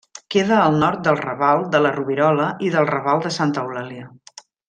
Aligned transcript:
Queda 0.35 0.55
al 0.59 0.77
nord 0.83 1.03
del 1.07 1.19
Raval 1.19 1.61
de 1.75 1.81
la 1.87 1.91
Rovirola 1.99 2.47
i 2.69 2.73
del 2.77 2.89
Raval 2.93 3.23
de 3.27 3.35
Santa 3.37 3.67
Eulàlia. 3.67 4.09